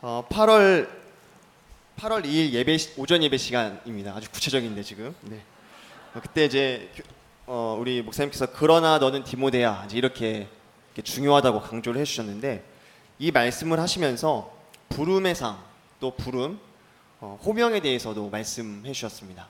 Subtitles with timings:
[0.00, 0.88] 어, 8월
[1.96, 4.14] 8월 2일 예배 시- 오전 예배 시간입니다.
[4.14, 5.14] 아주 구체적인데 지금.
[5.22, 5.40] 네.
[6.14, 7.02] 어, 그때 이제 교-
[7.46, 10.46] 어, 우리 목사님께서 그러나 너는 디모데야 이제 이렇게,
[10.94, 12.64] 이렇게 중요하다고 강조를 해주셨는데
[13.18, 14.56] 이 말씀을 하시면서
[14.90, 15.66] 부름의 상
[16.00, 16.60] 또 부름
[17.20, 19.48] 어, 호명에 대해서도 말씀해 주셨습니다.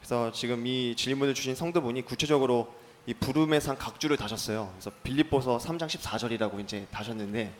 [0.00, 2.74] 그래서 지금 이 질문을 주신 성도분이 구체적으로
[3.06, 4.70] 이 부름의 상 각주를 다셨어요.
[4.74, 7.50] 그래서 빌립보서 3장 14절이라고 이제 다셨는데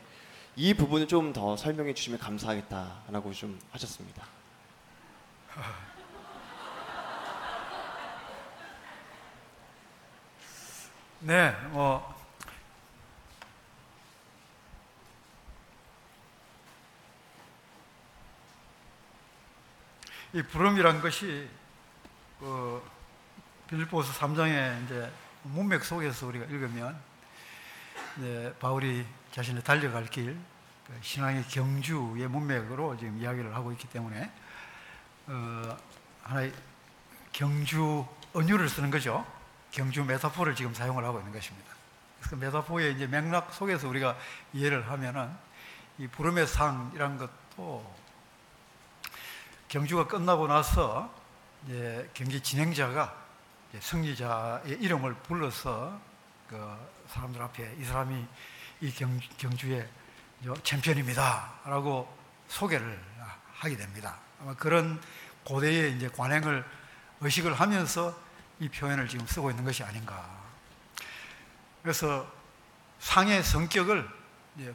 [0.58, 4.24] 이 부분을 좀 더 설명해 주시면 감사하겠다라고 좀 하셨습니다.
[11.20, 12.18] 네, 뭐
[20.34, 21.48] 이 부름이란 것이
[22.38, 22.82] 그
[23.66, 25.10] 빌립보서 3장의 이제
[25.42, 27.00] 문맥 속에서 우리가 읽으면
[28.18, 30.36] 이제 바울이 자신의 달려갈 길,
[30.86, 34.30] 그 신앙의 경주의 문맥으로 지금 이야기를 하고 있기 때문에
[35.26, 35.76] 어,
[36.22, 36.52] 하나의
[37.32, 39.26] 경주 언유를 쓰는 거죠.
[39.70, 41.68] 경주 메타포를 지금 사용을 하고 있는 것입니다.
[42.22, 44.16] 그 메타포의 이제 맥락 속에서 우리가
[44.52, 45.30] 이해를 하면은
[45.98, 47.96] 이 부름의 상이란 것도
[49.68, 51.12] 경주가 끝나고 나서
[51.66, 53.14] 이제 경기 진행자가
[53.70, 56.00] 이제 승리자의 이름을 불러서
[56.48, 56.76] 그
[57.08, 58.26] 사람들 앞에 이 사람이
[58.80, 59.86] 이 경, 경주의
[60.62, 62.16] 챔피언입니다라고
[62.48, 63.00] 소개를
[63.54, 64.18] 하게 됩니다.
[64.40, 65.00] 아마 그런
[65.44, 66.64] 고대의 이제 관행을
[67.20, 68.16] 의식을 하면서
[68.60, 70.28] 이 표현을 지금 쓰고 있는 것이 아닌가.
[71.82, 72.30] 그래서
[73.00, 74.08] 상의 성격을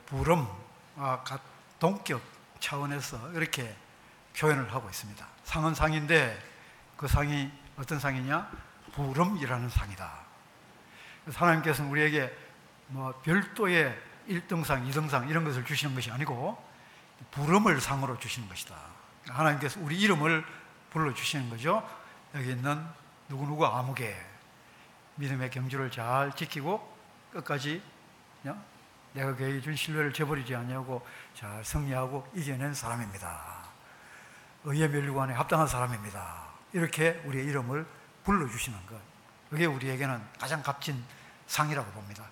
[0.05, 1.39] 부름과
[1.79, 2.21] 동격
[2.59, 3.75] 차원에서 이렇게
[4.37, 5.25] 표현을 하고 있습니다.
[5.43, 6.41] 상은 상인데
[6.97, 8.49] 그 상이 어떤 상이냐?
[8.93, 10.11] 부름이라는 상이다.
[11.33, 12.42] 하나님께서는 우리에게
[12.87, 16.61] 뭐 별도의 1등상, 2등상 이런 것을 주시는 것이 아니고
[17.31, 18.75] 부름을 상으로 주시는 것이다.
[19.27, 20.45] 하나님께서 우리 이름을
[20.91, 21.87] 불러주시는 거죠.
[22.35, 22.85] 여기 있는
[23.29, 24.15] 누구누구 아무개
[25.15, 26.95] 믿음의 경주를 잘 지키고
[27.31, 27.81] 끝까지
[29.13, 31.05] 내가 그에게 준 신뢰를 저버리지 않냐고
[31.35, 33.63] 잘 승리하고 이겨낸 사람입니다.
[34.63, 36.47] 의의 멸류관에 합당한 사람입니다.
[36.73, 37.85] 이렇게 우리의 이름을
[38.23, 38.99] 불러주시는 것.
[39.49, 41.03] 그게 우리에게는 가장 값진
[41.45, 42.25] 상이라고 봅니다.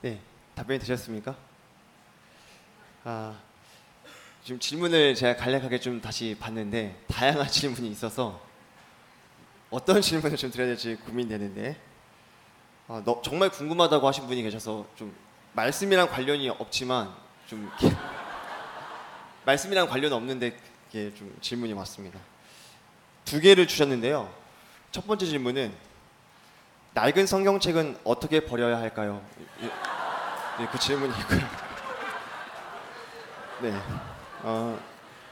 [0.00, 0.20] 네,
[0.54, 1.34] 답변이 되셨습니까?
[3.02, 3.36] 아,
[4.44, 8.40] 지금 질문을 제가 간략하게 좀 다시 봤는데 다양한 질문이 있어서
[9.70, 11.76] 어떤 질문을 좀 드려야 될지 고민되는데
[12.86, 15.12] 아, 너, 정말 궁금하다고 하신 분이 계셔서 좀
[15.54, 17.12] 말씀이랑 관련이 없지만
[17.48, 17.68] 좀
[19.44, 20.56] 말씀이랑 관련 없는데
[20.90, 22.20] 이게 좀 질문이 왔습니다.
[23.24, 24.32] 두 개를 주셨는데요.
[24.92, 25.74] 첫 번째 질문은
[26.94, 29.22] 낡은 성경책은 어떻게 버려야 할까요?
[30.58, 31.40] 네, 그 질문이 있고요.
[33.62, 33.72] 네.
[34.42, 34.76] 어,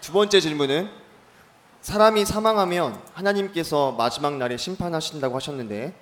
[0.01, 0.89] 두 번째 질문은
[1.81, 5.95] 사람이 사망하면 하나님께서 마지막 날에 심판하신다고 하셨는데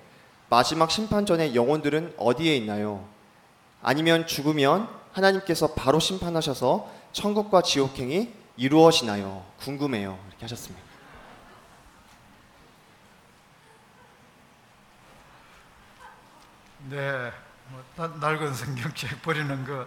[0.49, 3.07] 마지막 심판 전에 영혼들은 어디에 있나요?
[3.81, 9.43] 아니면 죽으면 하나님께서 바로 심판하셔서 천국과 지옥행이 이루어지나요?
[9.59, 10.19] 궁금해요.
[10.27, 10.85] 이렇게 하셨습니다.
[16.89, 17.31] 네,
[17.69, 19.85] 뭐, 낡은 성경책 버리는 거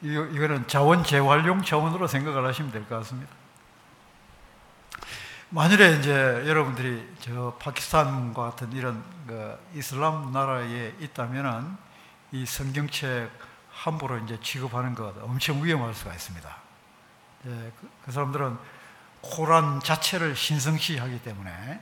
[0.00, 3.32] 이거, 이거는 자원 재활용 차원으로 생각을 하시면 될 것 같습니다.
[5.50, 6.12] 만일에 이제
[6.46, 11.76] 여러분들이 저 파키스탄과 같은 이런 그 이슬람 나라에 있다면은
[12.32, 13.30] 이 성경책
[13.70, 16.56] 함부로 이제 취급하는 것 엄청 위험할 수가 있습니다.
[17.46, 18.58] 예, 그, 그 사람들은
[19.20, 21.80] 코란 자체를 신성시하기 때문에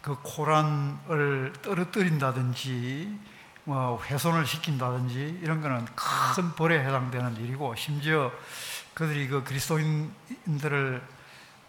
[0.00, 3.18] 그 코란을 떨어뜨린다든지
[3.64, 8.32] 뭐 훼손을 시킨다든지 이런 거는 큰 벌에 해당되는 일이고 심지어
[8.94, 11.02] 그들이 그 그리스도인들을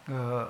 [0.08, 0.50] 어,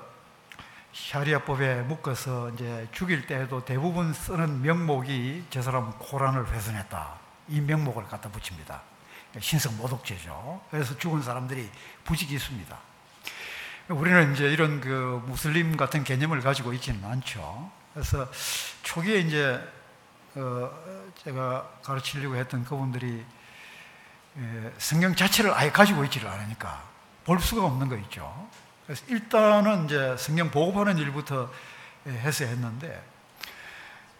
[0.92, 7.18] 샤리아법에 묶어서 이제 죽일 때에도 대부분 쓰는 명목이 저 사람 코란을 훼손했다
[7.48, 8.80] 이 명목을 갖다 붙입니다.
[9.40, 10.62] 신성 모독죄죠.
[10.70, 11.68] 그래서 죽은 사람들이
[12.34, 12.78] 있습니다.
[13.88, 17.70] 우리는 이제 이런 그 무슬림 같은 개념을 가지고 있지는 않죠.
[17.92, 18.26] 그래서
[18.82, 19.60] 초기에 이제
[20.36, 20.70] 어
[21.22, 23.24] 제가 가르치려고 했던 그분들이
[24.78, 26.82] 성경 자체를 아예 가지고 있지를 않으니까
[27.24, 28.48] 볼 수가 없는 거 있죠.
[28.84, 31.50] 그래서 일단은 이제 성경 보급하는 일부터
[32.06, 33.02] 해서 했는데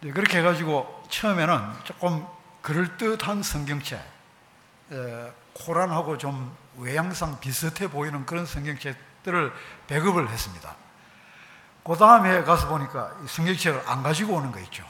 [0.01, 2.25] 그렇게 해가지고 처음에는 조금
[2.63, 4.01] 그럴듯한 성경책,
[5.53, 9.53] 코란하고 좀 외양상 비슷해 보이는 그런 성경책들을
[9.89, 10.77] 배급을 했습니다.
[11.83, 14.87] 그 다음에 가서 보니까 성경책을 안 가지고 오는 거 있죠.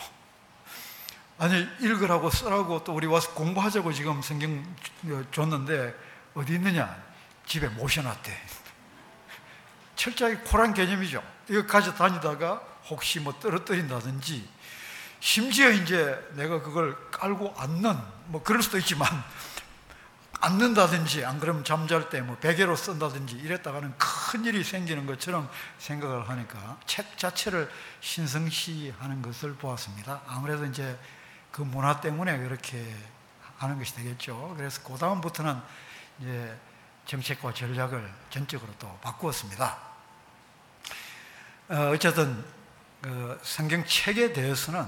[1.38, 4.64] 아니 읽으라고 쓰라고 또 우리 와서 공부하자고 지금 성경
[5.32, 5.94] 줬는데
[6.34, 6.96] 어디 있느냐?
[7.46, 8.32] 집에 모셔놨대.
[9.96, 11.22] 철저하게 코란 개념이죠.
[11.48, 14.48] 이거 가져 다니다가 혹시 뭐 떨어뜨린다든지
[15.20, 17.96] 심지어 이제 내가 그걸 깔고 앉는
[18.26, 19.08] 뭐 그럴 수도 있지만
[20.40, 25.48] 앉는다든지 안 그러면 잠잘 때 뭐 베개로 쓴다든지 이랬다가는 큰 일이 생기는 것처럼
[25.78, 27.70] 생각을 하니까 책 자체를
[28.00, 30.20] 신성시하는 것을 보았습니다.
[30.26, 30.98] 아무래도 이제
[31.54, 32.84] 그 문화 때문에 그렇게
[33.58, 34.54] 하는 것이 되겠죠.
[34.56, 35.56] 그래서 그 다음부터는
[36.18, 36.58] 이제
[37.06, 39.78] 정책과 전략을 전적으로 또 바꾸었습니다.
[41.68, 42.44] 어, 어쨌든
[43.00, 44.84] 그 성경책에 대해서는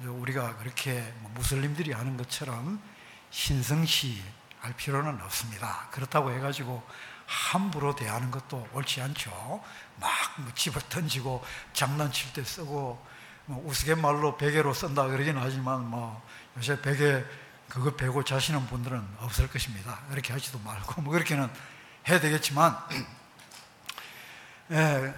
[0.00, 2.82] 우리가 그렇게 뭐 무슬림들이 하는 것처럼
[3.30, 4.22] 신성시
[4.60, 5.88] 할 필요는 없습니다.
[5.92, 6.86] 그렇다고 해가지고
[7.24, 9.64] 함부로 대하는 것도 옳지 않죠.
[9.96, 11.42] 막뭐 집어 던지고
[11.72, 13.02] 장난칠 때 쓰고
[13.46, 16.22] 뭐 우스갯말로 베개로 쓴다 그러긴 하지만 뭐
[16.56, 17.24] 요새 베개
[17.68, 19.98] 그거 베고 자시는 분들은 없을 것입니다.
[20.10, 21.48] 그렇게 하지도 말고 뭐 그렇게는
[22.08, 22.76] 해야 되겠지만
[24.72, 25.14] 예,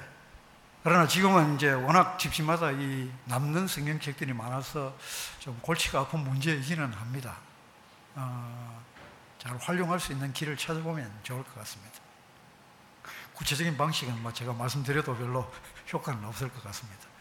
[0.82, 4.96] 그러나 지금은 이제 워낙 집집마다 이 남는 성경책들이 많아서
[5.38, 7.36] 좀 골치가 아픈 문제이기는 합니다.
[8.14, 8.84] 어,
[9.38, 11.98] 잘 활용할 수 있는 길을 찾아보면 좋을 것 같습니다.
[13.34, 15.50] 구체적인 방식은 뭐 제가 말씀드려도 별로
[15.92, 17.13] 효과는 없을 것 같습니다.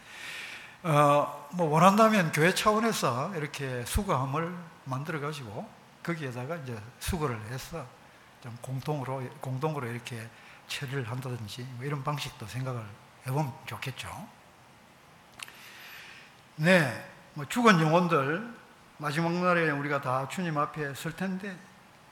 [0.86, 4.54] 어, 뭐 원한다면 교회 차원에서 이렇게 수거함을
[4.84, 5.66] 만들어 가지고
[6.02, 7.86] 거기에다가 이제 수거를 해서
[8.42, 10.28] 좀 공동으로 공동으로 이렇게
[10.68, 12.84] 처리를 한다든지 뭐 이런 방식도 생각을
[13.26, 14.28] 해보면 좋겠죠.
[16.56, 18.54] 네, 뭐 죽은 영혼들
[18.98, 21.56] 마지막 날에 우리가 다 주님 앞에 설 텐데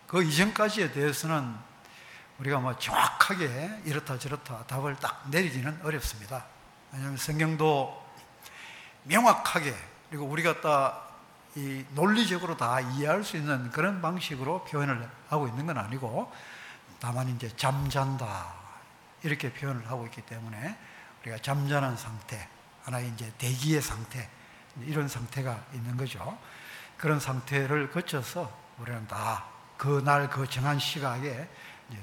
[0.07, 1.55] 그 이전까지에 대해서는
[2.39, 6.47] 우리가 뭐 정확하게 이렇다 저렇다 답을 딱 내리기는 어렵습니다.
[6.91, 8.02] 왜냐하면 성경도
[9.05, 9.75] 명확하게
[10.11, 11.13] 그리고 우리가 다
[11.55, 16.33] 이 논리적으로 다 이해할 수 있는 그런 방식으로 표현을 하고 있는 건 아니고
[16.99, 18.55] 다만 이제 잠잔다
[19.23, 20.79] 이렇게 표현을 하고 있기 때문에
[21.23, 22.49] 우리가 잠자는 상태
[22.85, 24.29] 하나의 이제 대기의 상태
[24.81, 26.39] 이런 상태가 있는 거죠.
[26.97, 29.45] 그런 상태를 거쳐서 우리는 다
[29.77, 31.49] 그날 그 정한 시각에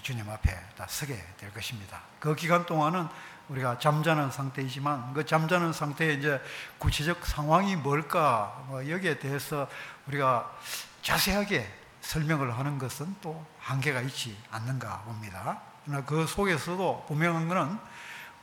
[0.02, 2.02] 주님 앞에 다 서게 될 것입니다.
[2.20, 3.08] 그 기간 동안은
[3.50, 6.42] 우리가 잠자는 상태이지만 그 잠자는 상태의 이제
[6.78, 9.68] 구체적 상황이 뭘까 뭐 여기에 대해서
[10.08, 10.56] 우리가
[11.02, 11.68] 자세하게
[12.02, 15.62] 설명을 하는 것은 또 한계가 있지 않는가 봅니다.
[15.86, 17.80] 그러나 그 속에서도 분명한 것은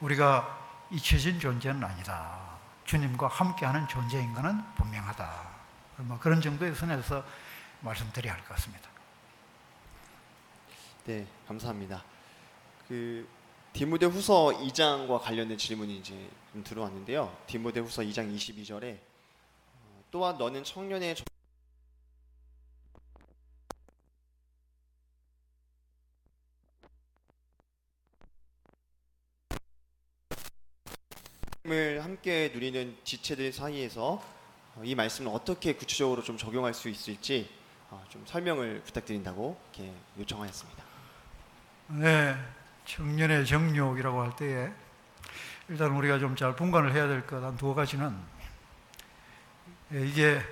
[0.01, 0.59] 우리가
[0.91, 2.39] 잊혀진 존재는 아니다.
[2.85, 5.31] 주님과 함께하는 존재인 것은 분명하다.
[5.99, 7.25] 뭐 그런 정도의 선에서
[7.81, 8.96] 말씀드려야 할 것 같습니다.
[11.07, 12.05] 네, 감사합니다.
[12.89, 13.29] 그
[13.73, 17.33] 디모데 후서 2장과 관련된 질문이 이제 좀 들어왔는데요.
[17.47, 21.15] 디모데 후서 2장 22절에 어, 또한 너는 청년의
[31.69, 34.21] 을 함께 누리는 지체들 사이에서
[34.75, 37.49] 어, 이 말씀을 어떻게 구체적으로 좀 적용할 수 있을지
[37.91, 40.86] 어, 좀 설명을 부탁드린다고 이렇게 요청하였습니다.
[41.89, 42.37] 네,
[42.85, 44.71] 청년의 정욕이라고 할 때에
[45.69, 48.17] 일단 우리가 좀 잘 분간을 해야 될 것 한 두 가지는
[49.93, 50.43] 예, 이게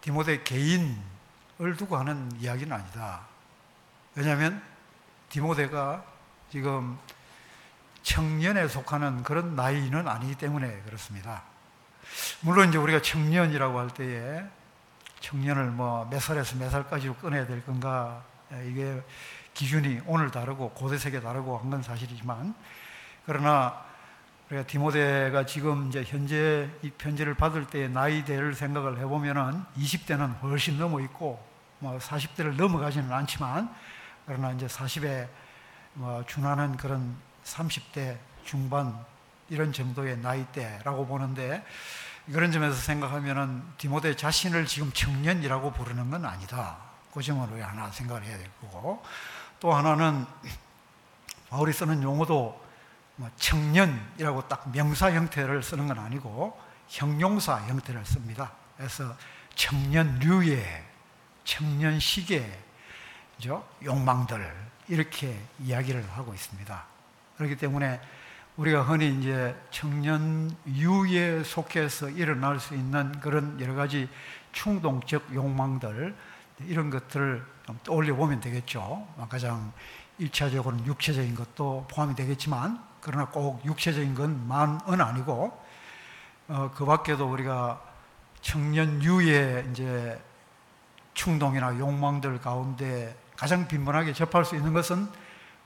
[0.00, 3.22] 디모데 개인을 두고 하는 이야기는 아니다.
[4.14, 4.62] 왜냐하면
[5.30, 6.04] 디모데가
[6.50, 6.98] 지금
[8.02, 11.42] 청년에 속하는 그런 나이는 아니기 때문에 그렇습니다.
[12.40, 14.42] 물론 이제 우리가 청년이라고 할 때에
[15.20, 18.22] 청년을 뭐 몇 살에서 몇 살까지로 꺼내야 될 건가
[18.52, 19.02] 예, 이게
[19.62, 22.54] 기준이 오늘 다르고 고대 세계 다르고 한 건 사실이지만
[23.26, 23.84] 그러나
[24.48, 31.00] 우리가 디모데가 지금 이제 현재 이 편지를 받을 때의 나이대를 생각을 해보면은 20대는 훨씬 넘어
[31.00, 31.44] 있고
[31.80, 33.74] 뭐 40대를 넘어가지는 않지만
[34.26, 35.28] 그러나 이제 40에
[35.94, 38.96] 뭐 준하는 그런 30대 중반
[39.48, 41.64] 이런 정도의 나이대라고 보는데
[42.32, 46.76] 그런 점에서 생각하면은 디모데 자신을 지금 청년이라고 부르는 건 아니다.
[47.12, 49.02] 그 점을 왜 하나 생각을 해야 될 거고
[49.60, 50.24] 또 하나는
[51.50, 52.60] 바울이 쓰는 용어도
[53.16, 58.52] 뭐 청년이라고 딱 명사 형태를 쓰는 건 아니고 형용사 형태를 씁니다.
[58.76, 59.16] 그래서
[59.54, 60.84] 청년류의
[61.44, 62.58] 청년식의
[63.84, 66.84] 욕망들 이렇게 이야기를 하고 있습니다.
[67.36, 68.00] 그렇기 때문에
[68.56, 74.08] 우리가 흔히 이제 청년유에 속해서 일어날 수 있는 그런 여러 가지
[74.52, 76.14] 충동적 욕망들
[76.66, 79.06] 이런 것들을 좀 떠올려 보면 되겠죠.
[79.28, 79.72] 가장
[80.18, 85.64] 일차적으로는 육체적인 것도 포함이 되겠지만, 그러나 꼭 육체적인 것만은 아니고,
[86.48, 87.80] 어, 그 밖에도 우리가
[88.40, 90.20] 청년 유의 이제
[91.14, 95.08] 충동이나 욕망들 가운데 가장 빈번하게 접할 수 있는 것은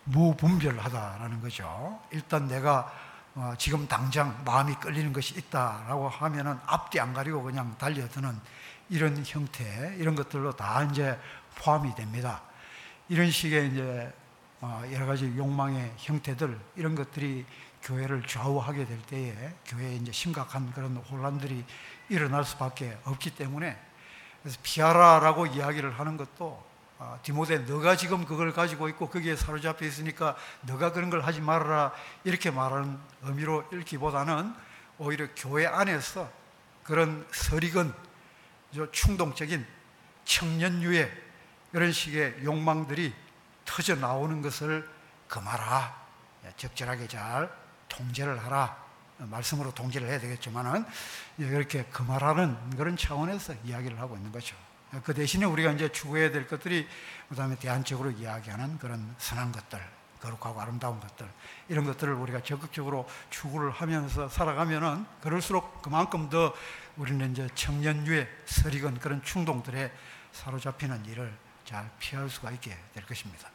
[0.04, 2.00] 무분별하다라는 거죠.
[2.10, 2.90] 일단 내가
[3.34, 8.38] 어, 지금 당장 마음이 끌리는 것이 있다라고 하면은 앞뒤 안 가리고 그냥 달려드는
[8.92, 11.18] 이런 형태, 이런 것들로 다 이제
[11.54, 12.42] 포함이 됩니다.
[13.08, 14.12] 이런 식의 이제
[14.60, 17.46] 어, 여러 가지 욕망의 형태들, 이런 것들이
[17.82, 21.64] 교회를 좌우하게 될 때에 교회에 이제 심각한 그런 혼란들이
[22.10, 23.80] 일어날 수밖에 없기 때문에
[24.42, 26.62] 그래서 피하라라고 이야기를 하는 것도
[26.98, 31.92] 아, 디모데 너가 지금 그걸 가지고 있고 거기에 사로잡혀 있으니까 너가 그런 걸 하지 말아라
[32.24, 34.54] 이렇게 말하는 의미로 읽기보다는
[34.98, 36.30] 오히려 교회 안에서
[36.84, 38.11] 그런 서리건
[38.92, 39.66] 충동적인
[40.24, 41.10] 청년유의
[41.72, 43.12] 이런 식의 욕망들이
[43.64, 44.88] 터져 나오는 것을
[45.28, 46.02] 금하라
[46.56, 47.50] 적절하게 잘
[47.88, 48.76] 통제를 하라
[49.18, 50.84] 말씀으로 통제를 해야 되겠지만은
[51.38, 54.56] 이렇게 금하라는 그런 차원에서 이야기를 하고 있는 거죠.
[55.04, 56.86] 그 대신에 우리가 이제 추구해야 될 것들이
[57.28, 59.80] 그다음에 대안적으로 이야기하는 그런 선한 것들,
[60.20, 61.26] 거룩하고 아름다운 것들
[61.68, 66.52] 이런 것들을 우리가 적극적으로 추구를 하면서 살아가면은 그럴수록 그만큼 더
[66.96, 69.90] 우리는 이제 청년유에 서리건 그런 충동들에
[70.32, 71.32] 사로잡히는 일을
[71.64, 73.50] 잘 피할 수가 있게 될 것입니다.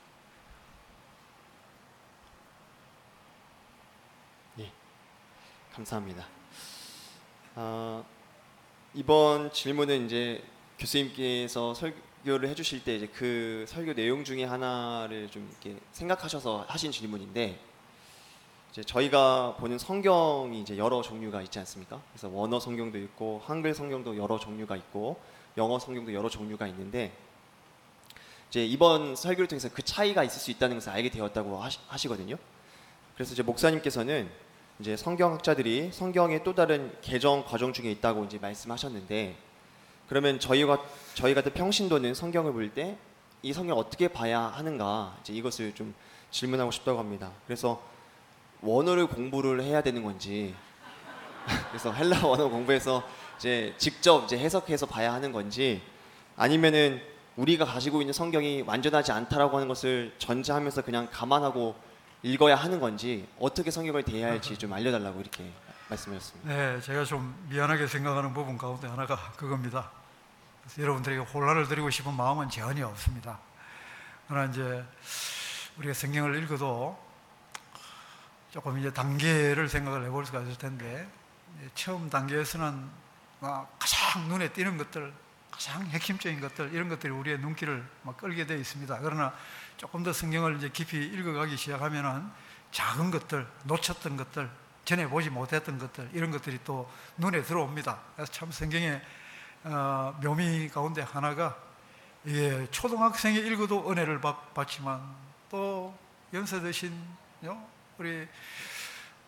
[4.60, 4.72] 예,
[5.74, 6.28] 감사합니다.
[7.56, 8.06] 어,
[8.94, 10.44] 이번 질문은 이제
[10.80, 17.60] 교수님께서 설교를 해주실 때 이제 그 설교 내용 중에 하나를 좀 이렇게 생각하셔서 하신 질문인데
[18.78, 22.00] 이제 저희가 보는 성경이 이제 여러 종류가 있지 않습니까?
[22.12, 25.20] 그래서 원어 성경도 있고 한글 성경도 여러 종류가 있고
[25.58, 27.12] 영어 성경도 여러 종류가 있는데
[28.52, 32.36] 이제 이번 설교를 통해서 그 차이가 있을 수 있다는 것을 알게 되었다고 하시, 거든요
[33.16, 34.30] 그래서 이제 목사님께서는
[34.80, 39.36] 이제 성경학자들이 성경의 또 다른 개정 과정 중에 있다고 이제 말씀하셨는데
[40.08, 40.84] 그러면 저희가
[41.16, 42.96] 저희 같은 평신도는 성경을 볼 때
[43.44, 45.94] 이 성경을 어떻게 봐야 하는가 이제 이것을 좀
[46.32, 47.32] 질문하고 싶다고 합니다.
[47.46, 47.82] 그래서
[48.62, 50.56] 원어를 공부를 해야 되는 건지
[51.70, 53.04] 그래서 헬라 원어 공부해서
[53.38, 55.82] 이제 직접 이제 해석해서 봐야 하는 건지
[56.36, 57.02] 아니면은
[57.36, 61.76] 우리가 가지고 있는 성경이 완전하지 않다라고 하는 것을 전제하면서 그냥 감안하고
[62.24, 65.52] 읽어야 하는 건지 어떻게 성경을 대해야 할지 좀 알려달라고 이렇게
[65.90, 66.50] 말씀하셨습니다.
[66.50, 69.92] 네, 제가 좀 미안하게 생각하는 부분 가운데 하나가 그겁니다.
[70.78, 73.40] 여러분들에게 혼란을 드리고 싶은 마음은 전혀 없습니다.
[74.28, 74.84] 그러나 이제
[75.78, 76.98] 우리가 성경을 읽어도
[78.58, 81.08] 조금 이제 단계를 생각을 해볼 수가 있을 텐데
[81.76, 82.90] 처음 단계에서는
[83.40, 85.14] 가장 눈에 띄는 것들,
[85.52, 88.98] 가장 핵심적인 것들 이런 것들이 우리의 눈길을 막 끌게 되어 있습니다.
[89.02, 89.32] 그러나
[89.78, 92.28] 조금 더 성경을 이제 깊이 읽어가기 시작하면은
[92.72, 94.50] 작은 것들, 놓쳤던 것들,
[94.86, 98.00] 전에 보지 못했던 것들 이런 것들이 또 눈에 들어옵니다.
[98.16, 99.00] 그래서 참 성경에
[99.66, 101.56] 어, 묘미 가운데 하나가
[102.26, 105.00] 예, 초등학생이 읽어도 은혜를 받, 받지만
[105.48, 105.96] 또
[106.34, 106.92] 연세 드신
[107.98, 108.28] 우리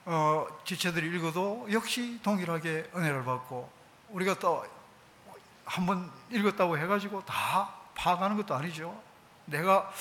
[0.06, 3.72] 어, 지체들이 읽어도 역시 동일하게 은혜를 받고
[4.10, 4.66] 우리가 또
[5.66, 9.02] 한번 읽었다고 해가지고 다 파악하는 것도 아니죠.
[9.46, 9.92] 내가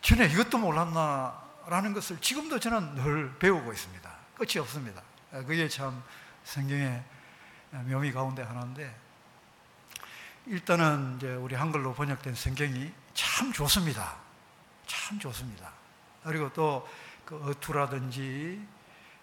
[0.00, 4.10] 전에 이것도 몰랐나라는 것을 지금도 저는 늘 배우고 있습니다.
[4.34, 5.02] 끝이 없습니다.
[5.30, 6.02] 그게 참
[6.44, 7.02] 성경의
[7.70, 8.94] 묘미 가운데 하나인데
[10.46, 14.16] 일단은 이제 우리 한글로 번역된 성경이 참 좋습니다.
[14.86, 15.72] 참 좋습니다.
[16.22, 16.86] 그리고 또
[17.24, 18.66] 그 어투라든지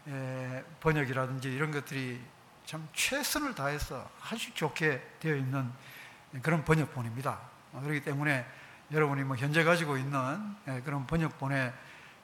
[0.08, 2.22] 에, 번역이라든지 이런 것들이
[2.66, 5.72] 참 최선을 다해서 아주 좋게 되어 있는
[6.42, 7.40] 그런 번역본입니다.
[7.82, 8.46] 그렇기 때문에
[8.92, 11.74] 여러분이 뭐 현재 가지고 있는 그런 번역본에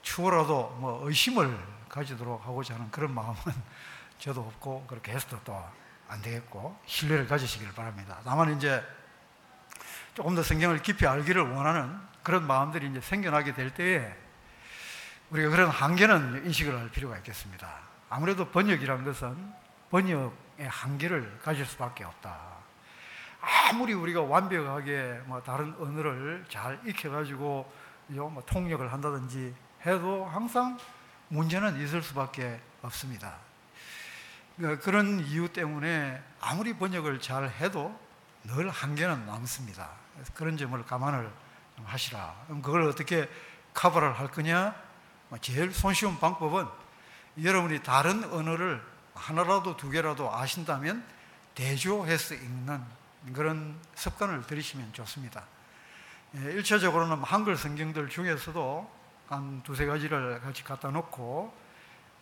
[0.02, 1.58] 추후라도 뭐 의심을
[1.90, 3.36] 가지도록 하고자 하는 그런 마음은
[4.20, 8.20] 저도 없고 그렇게 해서도 또 안 되겠고 신뢰를 가지시길 바랍니다.
[8.24, 8.84] 다만 이제
[10.14, 14.16] 조금 더 성경을 깊이 알기를 원하는 그런 마음들이 이제 생겨나게 될 때에
[15.30, 17.70] 우리가 그런 한계는 인식을 할 필요가 있겠습니다.
[18.10, 19.36] 아무래도 번역이라는 것은
[19.90, 22.40] 번역의 한계를 가질 수밖에 없다.
[23.70, 27.72] 아무리 우리가 완벽하게 뭐 다른 언어를 잘 익혀가지고
[28.08, 29.54] 뭐 통역을 한다든지
[29.86, 30.78] 해도 항상
[31.28, 33.36] 문제는 있을 수밖에 없습니다.
[34.56, 38.00] 그러니까 그런 이유 때문에 아무리 번역을 잘 해도
[38.44, 39.90] 늘 한계는 남습니다.
[40.34, 41.30] 그런 점을 감안을
[41.84, 42.34] 하시라.
[42.48, 43.30] 그럼 그걸 어떻게
[43.74, 44.87] 커버를 할 거냐?
[45.30, 46.66] 뭐 제일 손쉬운 방법은
[47.44, 48.82] 여러분이 다른 언어를
[49.14, 51.04] 하나라도 두 개라도 아신다면
[51.56, 52.84] 대조해서 읽는
[53.34, 55.44] 그런 습관을 들이시면 좋습니다.
[56.36, 58.92] 1차적으로는 예, 한글 성경들 중에서도
[59.28, 61.54] 한 두세 가지를 같이 갖다 놓고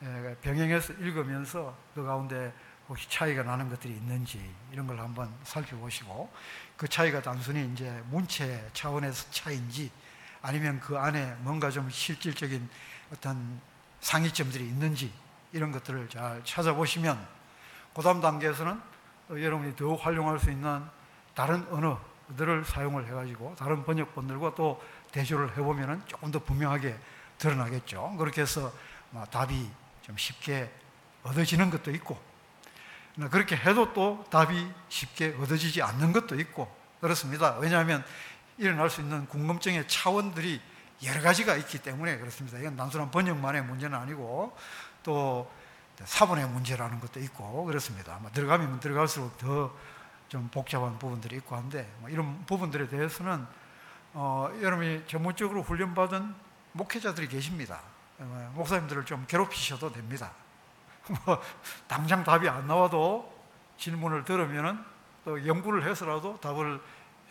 [0.04, 2.54] 예, 병행해서 읽으면서 그 가운데
[2.88, 6.32] 혹시 차이가 나는 것들이 있는지 이런 걸 한번 살펴보시고
[6.78, 9.92] 그 차이가 단순히 이제 문체 차원에서 차이인지
[10.42, 12.70] 아니면 그 안에 뭔가 좀 실질적인
[13.12, 13.60] 어떤
[14.02, 15.12] 상이점들이 있는지
[15.52, 17.26] 이런 것들을 잘 찾아보시면
[17.94, 18.80] 그 다음 단계에서는
[19.30, 20.84] 여러분이 더 활용할 수 있는
[21.34, 24.82] 다른 언어들을 사용을 해가지고 다른 번역본들과 또
[25.12, 26.98] 대조를 해보면 조금 더 분명하게
[27.38, 28.16] 드러나겠죠.
[28.18, 28.72] 그렇게 해서
[29.12, 29.70] 뭐 답이
[30.02, 30.72] 좀 쉽게
[31.24, 32.20] 얻어지는 것도 있고
[33.32, 37.58] 그렇게 해도 또 답이 쉽게 얻어지지 않는 것도 있고 그렇습니다.
[37.60, 38.04] 왜냐하면
[38.58, 40.62] 일어날 수 있는 궁금증의 차원들이
[41.04, 42.58] 여러 가지가 있기 때문에 그렇습니다.
[42.58, 44.56] 이건 단순한 번역만의 문제는 아니고
[45.04, 45.52] 또
[46.04, 48.20] 사본의 문제라는 것도 있고 그렇습니다.
[48.34, 49.72] 들어가면 들어갈수록 더
[50.28, 53.46] 좀 복잡한 부분들이 있고 한데 뭐 이런 부분들에 대해서는
[54.14, 56.34] 어, 여러분이 전문적으로 훈련받은
[56.72, 57.82] 목회자들이 계십니다.
[58.20, 60.32] 어, 목사님들을 좀 괴롭히셔도 됩니다.
[61.26, 61.42] 뭐
[61.88, 63.34] 당장 답이 안 나와도
[63.78, 64.84] 질문을 들으면은
[65.24, 66.82] 또 연구를 해서라도 답을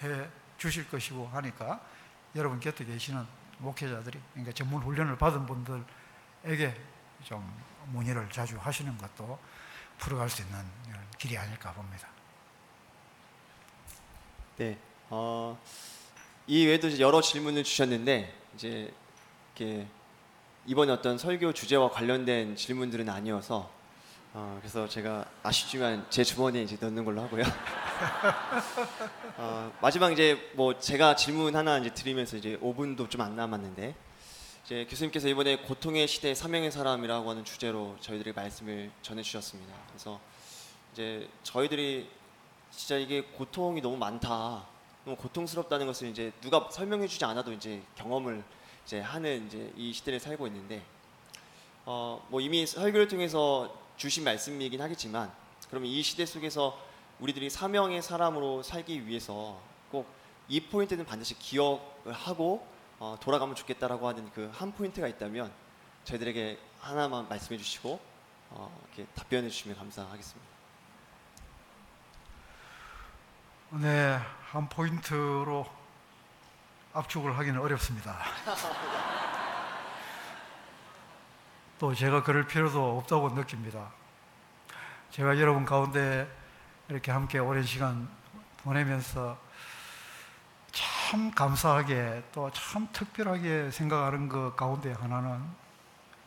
[0.03, 1.81] 해 주실 것이고 하니까
[2.37, 3.27] 여러분 곁에 계시는
[3.59, 6.81] 목회자들이 그러니까 전문 훈련을 받은 분들에게
[7.23, 9.39] 좀 문의를 자주 하시는 것도
[9.99, 10.59] 풀어갈 수 있는
[11.19, 12.09] 길이 아닐까 봅니다.
[14.57, 14.79] 네,
[15.11, 15.59] 어,
[16.47, 18.93] 이 외에도 여러 질문을 주셨는데 이제
[19.57, 19.87] 이렇게
[20.67, 23.71] 이번 어떤 설교 주제와 관련된 질문들은 아니어서
[24.37, 27.45] 어, 그래서 제가 아쉽지만 제 주머니에 이제 넣는 걸로 하고요.
[29.39, 33.95] 어, 마지막 이제 뭐 제가 질문 하나 이제 드리면서 이제 5분도 좀 안 남았는데
[34.65, 39.73] 이제 교수님께서 이번에 고통의 시대 사명의 사람이라고 하는 주제로 저희들이 말씀을 전해 주셨습니다.
[39.89, 40.19] 그래서
[40.93, 42.11] 이제 저희들이
[42.73, 44.67] 진짜 이게 고통이 너무 많다,
[45.05, 48.43] 너무 고통스럽다는 것을 이제 누가 설명해 주지 않아도 이제 경험을
[48.85, 50.83] 이제 하는 이제 이 시대를 살고 있는데
[51.85, 55.33] 어 뭐 이미 설교를 통해서 주신 말씀이긴 하겠지만
[55.69, 56.79] 그러면 이 시대 속에서
[57.21, 59.61] 우리들이 사명의 사람으로 살기 위해서
[59.91, 62.67] 꼭 이 포인트는 반드시 기억을 하고
[62.99, 65.51] 어, 돌아가면 좋겠다라고 하는 그 한 포인트가 있다면
[66.05, 67.99] 저희들에게 하나만 말씀해 주시고
[68.51, 70.55] 어, 이렇게 답변해 주시면 감사하겠습니다.
[73.81, 74.19] 네,
[74.51, 75.67] 한 포인트로
[76.93, 78.19] 압축을 하기는 어렵습니다.
[81.79, 83.91] 또 제가 그럴 필요도 없다고 느낍니다.
[85.11, 86.29] 제가 여러분 가운데
[86.89, 88.09] 이렇게 함께 오랜 시간
[88.63, 89.39] 보내면서
[90.73, 95.41] 참 감사하게 또 참 특별하게 생각하는 것 가운데 하나는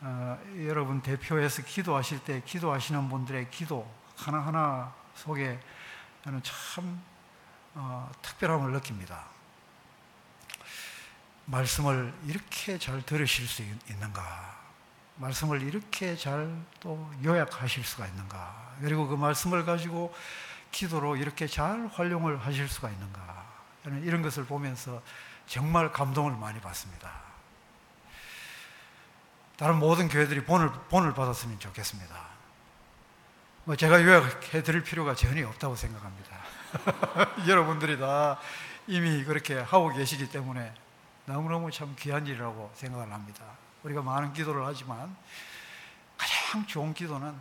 [0.00, 5.58] 어, 여러분 대표해서 기도하실 때 기도하시는 분들의 기도 하나하나 속에
[6.24, 7.02] 저는 참
[7.74, 9.26] 어, 특별함을 느낍니다.
[11.46, 14.57] 말씀을 이렇게 잘 들으실 수 있는가?
[15.18, 18.74] 말씀을 이렇게 잘 또 요약하실 수가 있는가?
[18.80, 20.14] 그리고 그 말씀을 가지고
[20.70, 23.46] 기도로 이렇게 잘 활용을 하실 수가 있는가?
[23.84, 25.02] 저는 이런 것을 보면서
[25.46, 27.10] 정말 감동을 많이 받습니다.
[29.56, 32.28] 다른 모든 교회들이 본을, 본을 받았으면 좋겠습니다.
[33.64, 36.36] 뭐 제가 요약해 드릴 필요가 전혀 없다고 생각합니다.
[37.48, 38.38] 여러분들이 다
[38.86, 40.72] 이미 그렇게 하고 계시기 때문에
[41.24, 43.44] 너무너무 참 귀한 일이라고 생각을 합니다.
[43.84, 45.14] 우리가 많은 기도를 하지만
[46.16, 47.34] 가장 좋은 기도는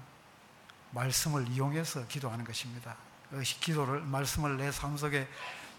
[0.92, 2.96] 말씀을 이용해서 기도하는 것입니다.
[3.30, 5.28] 그것이 기도를 말씀을 내 삶 속에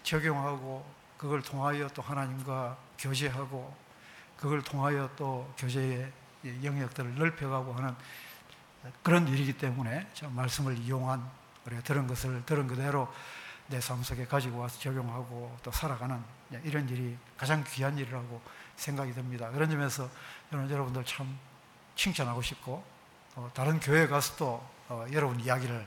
[0.03, 0.85] 적용하고
[1.17, 3.75] 그걸 통하여 또 하나님과 교제하고
[4.37, 6.11] 그걸 통하여 또 교제의
[6.63, 7.95] 영역들을 넓혀가고 하는
[9.03, 11.29] 그런 일이기 때문에 말씀을 이용한
[11.65, 13.11] 우리가 들은 것을 들은 그대로
[13.67, 16.23] 내 삶 속에 가지고 와서 적용하고 또 살아가는
[16.63, 18.41] 이런 일이 가장 귀한 일이라고
[18.79, 19.49] 생각이 듭니다.
[19.51, 20.09] 그런 점에서
[20.49, 21.37] 저는 여러분들 참
[21.95, 22.83] 칭찬하고 싶고
[23.35, 25.85] 어, 다른 교회 가서도 어, 여러분 이야기를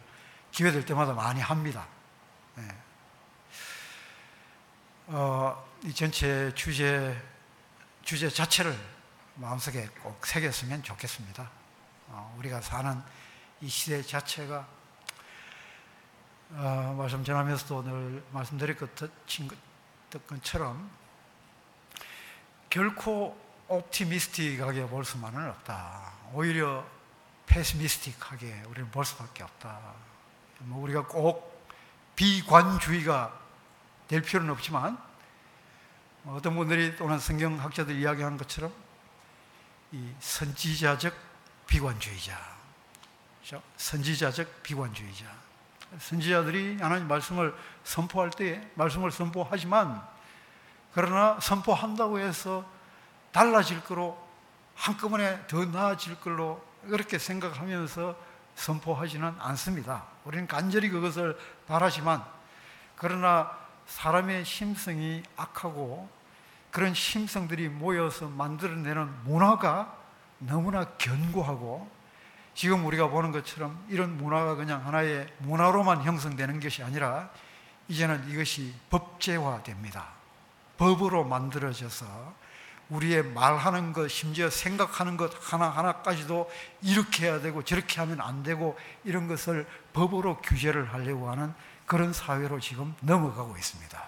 [0.50, 1.86] 기회 될 때마다 많이 합니다.
[2.54, 2.68] 네.
[5.06, 7.20] 어, 이 전체 주제
[8.02, 8.76] 주제 자체를
[9.36, 11.50] 마음속에 꼭 새겼으면 좋겠습니다.
[12.08, 13.02] 어, 우리가 사는
[13.60, 14.68] 이 시대 자체가
[16.50, 18.76] 어, 말씀 전하면서도 늘 말씀드릴
[20.26, 20.90] 것처럼
[22.72, 26.10] 결코 옵티미스틱하게 볼 수만은 없다.
[26.32, 26.82] 오히려
[27.44, 29.78] 페시미스틱하게 우리는 볼 수밖에 없다.
[30.60, 31.68] 뭐 우리가 꼭
[32.16, 33.38] 비관주의가
[34.08, 34.96] 될 필요는 없지만
[36.22, 38.72] 뭐 어떤 분들이 또는 성경학자들 이야기하는 것처럼
[39.90, 41.14] 이 선지자적
[41.66, 42.40] 비관주의자,
[43.42, 43.62] 그렇죠?
[43.76, 45.26] 선지자적 비관주의자.
[45.98, 47.54] 선지자들이 하나님 말씀을
[47.84, 50.10] 선포할 때 말씀을 선포하지만
[50.94, 52.64] 그러나 선포한다고 해서
[53.32, 54.18] 달라질 거로
[54.74, 58.16] 한꺼번에 더 나아질 걸로 그렇게 생각하면서
[58.54, 60.04] 선포하지는 않습니다.
[60.24, 62.22] 우리는 간절히 그것을 바라지만
[62.96, 63.50] 그러나
[63.86, 66.08] 사람의 심성이 악하고
[66.70, 69.96] 그런 심성들이 모여서 만들어내는 문화가
[70.38, 71.90] 너무나 견고하고
[72.54, 77.30] 지금 우리가 보는 것처럼 이런 문화가 그냥 하나의 문화로만 형성되는 것이 아니라
[77.88, 80.21] 이제는 이것이 법제화됩니다.
[80.78, 82.42] 법으로 만들어져서
[82.88, 86.50] 우리의 말하는 것, 심지어 생각하는 것 하나하나까지도
[86.82, 91.54] 이렇게 해야 되고 저렇게 하면 안 되고 이런 것을 법으로 규제를 하려고 하는
[91.86, 94.02] 그런 사회로 지금 넘어가고 있습니다.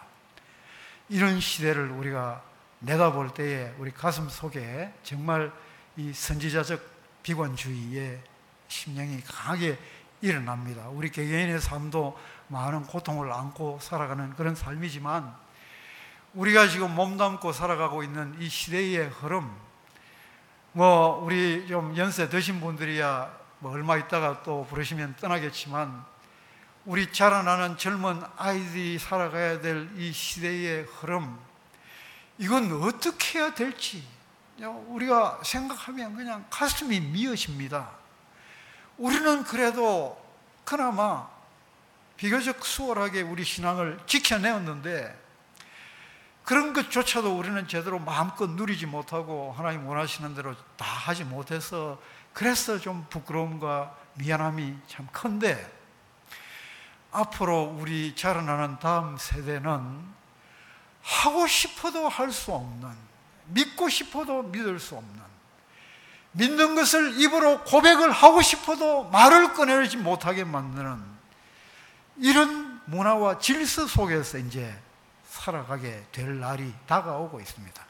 [1.08, 2.42] 이런 시대를 우리가
[2.80, 5.52] 내다볼 때에 우리 가슴 속에 정말
[5.96, 6.80] 이 선지자적
[7.22, 8.20] 비관주의의
[8.68, 9.78] 심령이 강하게
[10.20, 10.88] 일어납니다.
[10.88, 15.34] 우리 개개인의 삶도 많은 고통을 안고 살아가는 그런 삶이지만
[16.34, 19.54] 우리가 지금 몸담고 살아가고 있는 이 시대의 흐름,
[20.72, 26.04] 뭐 우리 좀 연세 드신 분들이야 뭐 얼마 있다가 또 부르시면 떠나겠지만
[26.86, 31.38] 우리 자라나는 젊은 아이들이 살아가야 될 이 시대의 흐름,
[32.38, 34.04] 이건 어떻게 해야 될지
[34.58, 37.90] 우리가 생각하면 그냥 가슴이 미어집니다.
[38.98, 40.20] 우리는 그래도
[40.64, 41.28] 그나마
[42.16, 45.23] 비교적 수월하게 우리 신앙을 지켜내었는데
[46.44, 51.98] 그런 것조차도 우리는 제대로 마음껏 누리지 못하고 하나님 원하시는 대로 다 하지 못해서
[52.34, 55.72] 그래서 좀 부끄러움과 미안함이 참 큰데
[57.12, 60.14] 앞으로 우리 자라나는 다음 세대는
[61.02, 62.90] 하고 싶어도 할 수 없는
[63.46, 65.22] 믿고 싶어도 믿을 수 없는
[66.32, 71.00] 믿는 것을 입으로 고백을 하고 싶어도 말을 꺼내지 못하게 만드는
[72.16, 74.74] 이런 문화와 질서 속에서 이제
[75.44, 77.84] 살아가게 될 날이 다가오고 있습니다.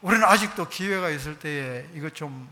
[0.00, 2.48] 우리는 아직도 기회가 있을 때에 이것 좀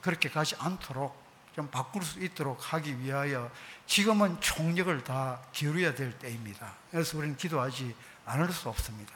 [0.00, 1.20] 그렇게 가지 않도록
[1.56, 3.50] 좀 바꿀 수 있도록 하기 위하여
[3.86, 6.74] 지금은 총력을 다 기울여야 될 때입니다.
[6.92, 9.14] 그래서 우리는 기도하지 않을 수 없습니다.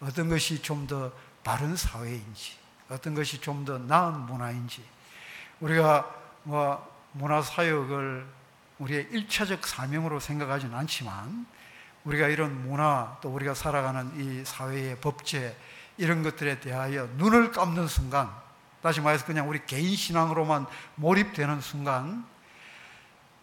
[0.00, 1.10] 어떤 것이 좀 더
[1.42, 2.56] 바른 사회인지,
[2.88, 4.84] 어떤 것이 좀 더 나은 문화인지,
[5.60, 8.26] 우리가 뭐 문화 사역을
[8.78, 11.46] 우리의 일차적 사명으로 생각하지는 않지만,
[12.04, 15.56] 우리가 이런 문화 또 우리가 살아가는 이 사회의 법제
[15.96, 18.30] 이런 것들에 대하여 눈을 감는 순간
[18.82, 22.26] 다시 말해서 그냥 우리 개인 신앙으로만 몰입되는 순간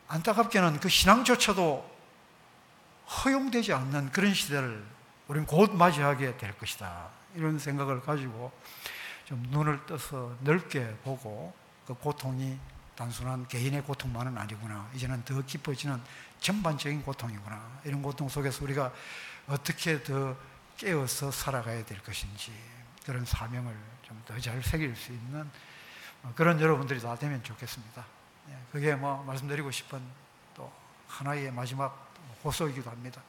[0.08, 1.90] 안타깝게는 그 신앙조차도
[3.12, 4.86] 허용되지 않는 그런 시대를
[5.28, 7.08] 우리는 곧 맞이하게 될 것이다.
[7.36, 8.52] 이런 생각을 가지고
[9.26, 11.54] 좀 눈을 떠서 넓게 보고
[11.88, 12.60] 그 고통이
[13.02, 14.88] 단순한 개인의 고통만은 아니구나.
[14.94, 16.00] 이제는 더 깊어지는
[16.40, 17.82] 전반적인 고통이구나.
[17.84, 18.94] 이런 고통 속에서 우리가
[19.48, 20.38] 어떻게 더
[20.78, 22.54] 깨어서 살아가야 될 것인지
[23.04, 25.50] 그런 사명을 좀 더 잘 새길 수 있는
[26.36, 28.06] 그런 여러분들이 다 되면 좋겠습니다.
[28.50, 30.00] 예, 그게 뭐 말씀드리고 싶은
[30.56, 30.72] 또
[31.08, 33.22] 하나의 마지막 호소이기도 합니다.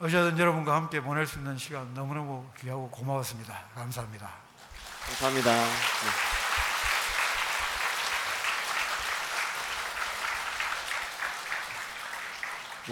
[0.00, 3.64] 어제든 여러분과 함께 보낼 수 있는 시간 너무너무 귀하고 고마웠습니다.
[3.74, 4.32] 감사합니다.
[5.04, 5.52] 감사합니다.
[5.52, 6.27] 네.